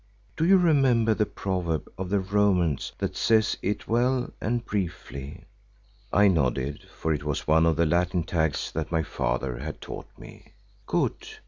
Do 0.35 0.45
you 0.45 0.57
remember 0.57 1.13
the 1.13 1.27
proverb 1.27 1.87
of 1.95 2.09
the 2.09 2.19
Romans 2.19 2.91
that 2.97 3.15
says 3.15 3.55
it 3.61 3.87
well 3.87 4.33
and 4.41 4.65
briefly?" 4.65 5.43
I 6.11 6.27
nodded, 6.27 6.85
for 6.97 7.13
it 7.13 7.23
was 7.23 7.45
one 7.45 7.67
of 7.67 7.75
the 7.75 7.85
Latin 7.85 8.23
tags 8.23 8.71
that 8.71 8.91
my 8.91 9.03
father 9.03 9.59
had 9.59 9.79
taught 9.79 10.07
me. 10.17 10.53
"Good. 10.87 11.27